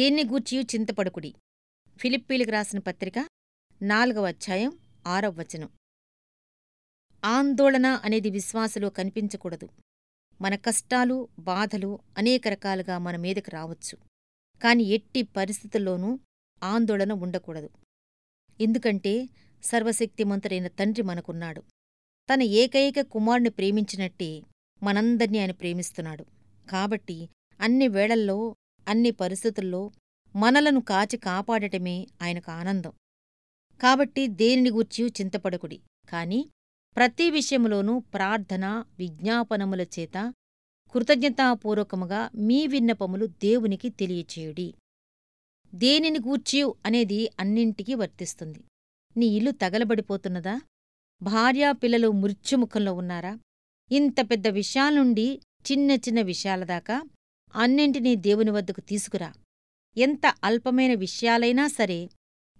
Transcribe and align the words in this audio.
దేన్ని 0.00 0.24
గూర్చియు 0.24 0.62
చింతపడుకుడి. 0.62 1.34
ఫిలిప్పీలకు 1.96 2.50
రాసిన 2.50 2.78
పత్రిక 2.78 3.28
నాలుగవ 3.82 4.26
అధ్యాయం 4.26 4.78
ఆరవ 5.06 5.30
వచనం. 5.30 5.68
ఆందోళన 7.24 7.86
అనేది 7.86 8.30
విశ్వాసలో 8.30 8.90
కనిపించకూడదు. 8.90 9.68
మన 10.40 10.54
కష్టాలు 10.54 11.28
బాధలు 11.38 11.98
అనేక 12.18 12.48
రకాలుగా 12.48 12.98
మన 12.98 13.16
మీదకు 13.16 13.50
రావచ్చు. 13.50 13.98
కాని 14.62 14.82
ఎట్టి 14.82 15.22
పరిస్థితుల్లోనూ 15.22 16.18
ఆందోళన 16.62 17.12
ఉండకూడదు. 17.12 17.70
ఎందుకంటే 18.60 19.28
సర్వశక్తిమంతుడైన 19.64 20.68
తండ్రి 20.68 21.02
మనకున్నాడు. 21.02 21.60
తన 22.34 22.42
ఏకైక 22.42 23.00
కుమారుని 23.00 23.50
ప్రేమించినట్టే 23.50 24.42
మనందర్నీ 24.82 25.38
ఆయన 25.38 25.50
ప్రేమిస్తున్నాడు. 25.50 26.26
కాబట్టి 26.70 27.28
అన్ని 27.60 27.88
వేళల్లో 27.88 28.56
అన్ని 28.88 29.10
పరిస్థితుల్లో 29.10 29.92
మనలను 30.36 30.80
కాచి 30.80 31.16
కాపాడటమే 31.16 32.06
ఆయనకు 32.22 32.50
ఆనందం. 32.50 32.92
కాబట్టి 33.80 34.26
దేనిని 34.26 34.70
గూర్చి 34.70 35.06
చింతపడకుడి. 35.06 35.80
కాని 36.08 36.48
ప్రతి 36.96 37.30
విషయములోనూ 37.30 37.98
ప్రార్థన 37.98 38.84
విజ్ఞాపనముల 38.98 39.80
చేత 39.80 40.34
కృతజ్ఞతాపూర్వకముగా 40.94 42.30
మీ 42.34 42.66
విన్నపములు 42.66 43.26
దేవునికి 43.26 43.88
తెలియచేయుడి. 43.88 44.74
దేనిని 45.74 46.18
గూర్చియు 46.18 46.74
అనేది 46.86 47.30
అన్నింటికీ 47.40 47.94
వర్తిస్తుంది. 47.94 48.64
నీ 49.16 49.26
ఇల్లు 49.26 49.50
తగలబడిపోతున్నదా? 49.50 50.60
భార్యా 51.22 51.72
పిల్లలు 51.72 52.12
మృత్యుముఖంలో 52.12 52.94
ఉన్నారా? 52.94 53.38
ఇంత 53.92 54.16
పెద్ద 54.20 54.48
విషయాల 54.48 54.94
నుండి 54.94 55.40
చిన్న 55.72 55.90
చిన్న 55.90 56.20
విషయాల 56.20 56.64
దాకా 56.64 57.02
అన్నింటినీ 57.54 58.16
దేవుని 58.16 58.50
వద్దకు 58.50 58.80
తీసుకురా. 58.80 59.32
ఎంత 59.96 60.34
అల్పమైన 60.44 60.94
విషయాలైనా 60.94 61.68
సరే 61.68 62.08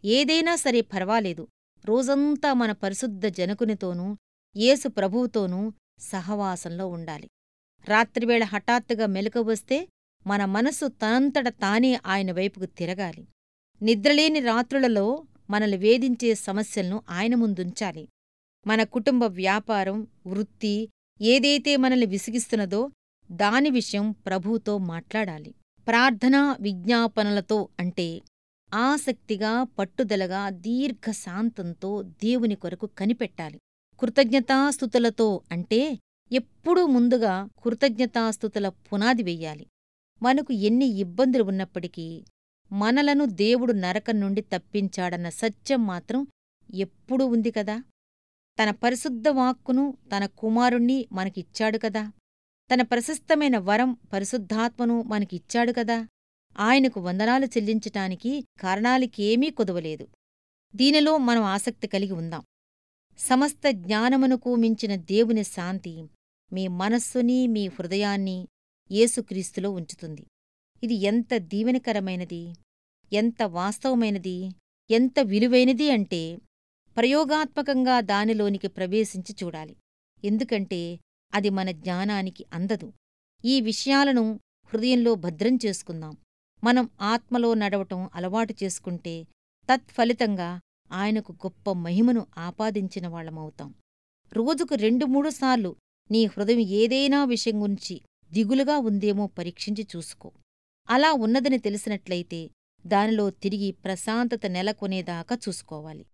ఏదైనా 0.05 0.56
సరే 0.56 0.80
పర్వాలేదు. 0.80 1.48
రోజంతా 1.84 2.52
మన 2.52 2.72
పరిశుద్ధ 2.72 3.27
జనకునితోనూ 3.27 4.16
యేసు 4.56 4.88
ప్రభువుతోనూ 4.88 5.72
సహవాసంలో 5.98 6.88
ఉండాలి. 6.88 7.28
రాత్రివేళ 7.84 8.44
హఠాత్తుగా 8.44 9.06
మెలకువస్తే 9.06 9.88
మన 10.27 10.44
మనస్సు 10.44 10.86
తనంతట 10.86 11.48
తానే 11.48 12.00
ఆయన 12.06 12.33
వైపుకు 12.33 12.66
తిరగాలి. 12.66 13.27
నిద్రలేని 13.83 14.41
రాత్రులలో 14.41 15.24
మనల్ని 15.50 15.77
వేధించే 15.77 16.34
సమస్యలను 16.34 17.02
ఆయన 17.11 17.34
ముందుంచాలి. 17.34 18.08
మన 18.66 18.83
కుటుంబ 18.83 19.24
వ్యాపారం 19.24 20.06
వృత్తి 20.27 20.88
ఏదైతే 21.20 21.77
మనల్ని 21.77 22.06
విసిగిస్తున్నదో 22.06 22.91
దాని 23.31 23.70
విషయం 23.70 24.11
ప్రభువుతో 24.27 24.78
మాట్లాడాలి. 24.78 25.55
ప్రార్థనా 25.86 26.56
విజ్ఞాపనలతో 26.61 27.69
అంటే 27.81 28.20
ఆసక్తిగా 28.75 29.64
పట్టుదలగా 29.78 30.50
దీర్ఘశాంతంతో 30.50 32.03
దేవుని 32.03 32.55
కొరకు 32.55 32.86
కనిపెట్టాలి. 32.86 33.58
కృతజ్ఞతాస్థుతులతో 34.01 35.41
అంటే 35.53 35.98
ఎప్పుడూ 36.33 36.86
ముందుగా 36.86 37.48
కృతజ్ఞతాస్థుతుల 37.64 38.69
పునాది 38.69 39.23
వెయ్యాలి 39.23 39.67
మనకు 40.23 40.53
ఎన్ని 40.53 40.86
ఇబ్బందులు 40.86 41.45
ఉన్నప్పటికీ 41.45 42.25
మనలను 42.73 43.25
దేవుడు 43.25 43.73
నరకం 43.73 44.20
నుండి 44.20 44.41
తప్పించాడన్న 44.41 45.28
సత్యం 45.28 45.86
మాత్రం 45.86 46.27
ఎప్పుడూ 46.75 47.27
ఉంది 47.27 47.51
కదా? 47.51 47.83
తన 48.58 48.70
పరిశుద్ధ 48.70 49.28
వాక్కును 49.28 49.97
తన 50.17 50.27
కుమారుణ్ణి 50.27 51.06
మనకిచ్చాడు 51.12 51.79
కదా? 51.79 52.12
తన 52.70 52.83
ప్రశస్తమైన 52.83 53.58
వరం 53.58 53.92
పరిశుద్ధాత్మను 54.13 55.03
మనకిచ్చాడు 55.03 55.73
కదా. 55.73 56.07
ఆయనకు 56.58 57.01
వందనాలు 57.01 57.47
చెల్లించటానికి 57.47 58.45
కారణాలకేమీ 58.61 59.51
కుదవలేదు. 59.51 60.08
దీనిలో 60.75 61.17
మనం 61.19 61.42
ఆసక్తి 61.42 61.86
కలిగి 61.86 62.13
ఉందాం. 62.13 62.45
సమస్త 63.19 63.70
జ్ఞానమునకు 63.70 64.55
మించిన 64.55 64.97
దేవుని 64.97 65.45
శాంతి 65.45 65.95
మీ 66.53 66.69
మనస్సుని 66.69 67.47
మీ 67.47 67.67
హృదయాన్ని 67.67 68.39
యేసుక్రీస్తులో 68.91 69.70
ఉంచుతుంది. 69.70 70.27
ఇది 70.83 70.95
ఎంత 70.95 71.36
దీవెనకరమైనది 71.36 72.55
ఎంత 73.13 73.42
వాస్తవమైనది 73.42 74.39
ఎంత 74.91 75.20
విలువైనది 75.20 75.91
అంటే 75.91 76.39
ప్రయోగాత్మకంగా 76.97 78.01
దానిలోనికి 78.01 78.69
ప్రవేశించి 78.69 79.35
చూడాలి. 79.45 79.77
ఎందుకంటే 80.25 80.98
అది 81.35 81.51
మన 81.51 81.70
జ్ఞానానికి 81.70 82.45
అందదు. 82.52 82.92
ఈ 83.45 83.61
విషయాలను 83.61 84.41
హృదయంలో 84.64 85.14
భద్రం 85.14 85.58
చేసుకుందాం. 85.67 86.17
మనం 86.64 86.91
ఆత్మలో 87.01 87.55
నడవటం 87.55 88.11
అలవాటు 88.14 88.55
చేసుకుంటే 88.63 89.24
తత్ఫలితంగా 89.70 90.61
ఆయనకు 90.92 91.33
గొప్ప 91.33 91.73
మహిమను 91.73 92.27
ఆపాదించిన 92.39 93.08
వాళ్ళమవుతాం. 93.08 93.74
రోజుకు 94.33 94.74
రెండు 94.74 95.07
మూడు 95.07 95.30
సార్లు 95.30 95.77
నీ 96.11 96.24
హృదయం 96.24 96.58
ఏదైనా 96.58 97.24
విషయం 97.24 97.62
గురించి 97.62 98.01
దిగులుగా 98.33 98.79
ఉందేమో 98.79 99.27
పరీక్షించి 99.27 99.86
చూసుకో. 99.97 100.33
అలా 100.91 101.12
ఉన్నదని 101.12 101.58
తెలిసినట్లయితే 101.58 102.51
దానిలో 102.86 103.30
తిరిగి 103.30 103.73
ప్రశాంతత 103.73 104.41
నెలకొనేదాకా 104.47 105.39
చూసుకోవాలి. 105.48 106.07